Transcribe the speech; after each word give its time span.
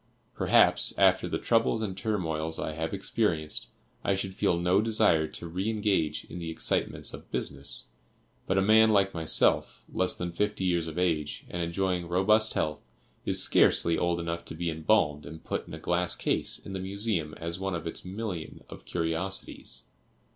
Perhaps, 0.33 0.95
after 0.97 1.27
the 1.27 1.37
troubles 1.37 1.83
and 1.83 1.95
turmoils 1.95 2.57
I 2.57 2.73
have 2.73 2.91
experienced, 2.91 3.67
I 4.03 4.15
should 4.15 4.33
feel 4.33 4.57
no 4.57 4.81
desire 4.81 5.27
to 5.27 5.47
re 5.47 5.69
engage 5.69 6.25
in 6.25 6.39
the 6.39 6.49
excitements 6.49 7.13
of 7.13 7.29
business, 7.29 7.89
but 8.47 8.57
a 8.57 8.63
man 8.63 8.89
like 8.89 9.13
myself, 9.13 9.83
less 9.93 10.15
than 10.17 10.31
fifty 10.31 10.63
years 10.65 10.87
of 10.87 10.97
age, 10.97 11.45
and 11.51 11.61
enjoying 11.61 12.07
robust 12.07 12.55
health, 12.55 12.81
is 13.27 13.43
scarcely 13.43 13.95
old 13.95 14.19
enough 14.19 14.43
to 14.45 14.55
be 14.55 14.71
embalmed 14.71 15.23
and 15.23 15.43
put 15.43 15.67
in 15.67 15.73
a 15.75 15.79
glass 15.79 16.15
case 16.15 16.57
in 16.57 16.73
the 16.73 16.79
Museum 16.79 17.35
as 17.37 17.59
one 17.59 17.75
of 17.75 17.85
its 17.85 18.03
million 18.03 18.63
of 18.69 18.85
curiosities. 18.85 19.83